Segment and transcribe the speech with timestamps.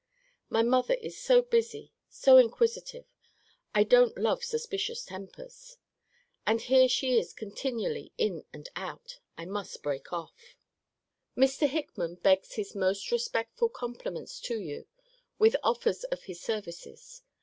[0.49, 3.05] My mother is so busy, so inquisitive
[3.75, 5.77] I don't love suspicious tempers.
[6.43, 10.55] And here she is continually in and out I must break off.
[11.37, 11.69] Mr.
[11.69, 14.87] Hickman begs his most respectful compliments to you,
[15.37, 17.21] with offer of his services.